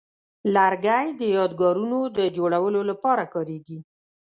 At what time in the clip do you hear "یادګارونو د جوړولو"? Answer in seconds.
1.37-2.81